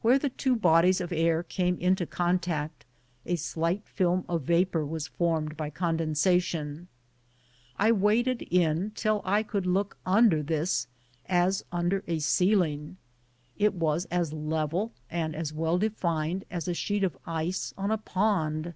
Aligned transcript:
Where 0.00 0.18
the 0.18 0.30
two 0.30 0.56
bodies 0.56 0.98
of 0.98 1.12
air 1.12 1.42
came 1.42 1.76
into 1.76 2.06
contact, 2.06 2.86
a 3.26 3.36
slight 3.36 3.86
film 3.86 4.24
of 4.26 4.44
vapor 4.44 4.86
was 4.86 5.08
formed 5.08 5.58
by 5.58 5.68
condensation; 5.68 6.88
I 7.78 7.92
waded 7.92 8.40
in 8.50 8.92
till 8.92 9.20
I 9.26 9.42
could 9.42 9.66
look 9.66 9.98
under 10.06 10.42
this 10.42 10.86
as 11.26 11.66
under 11.70 12.02
a 12.06 12.18
ceiling. 12.20 12.96
It 13.58 13.74
was 13.74 14.06
as 14.06 14.32
level, 14.32 14.92
and 15.10 15.36
as 15.36 15.52
well 15.52 15.76
defined 15.76 16.46
as 16.50 16.66
a 16.66 16.72
sheet 16.72 17.04
of 17.04 17.18
ice 17.26 17.74
on 17.76 17.90
a 17.90 17.98
pond. 17.98 18.72